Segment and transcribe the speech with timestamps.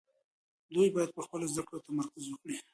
[0.73, 2.55] دوی باید په خپلو زده کړو تمرکز وکړي.